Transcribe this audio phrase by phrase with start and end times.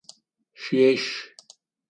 [0.61, 1.21] Шъуешъу!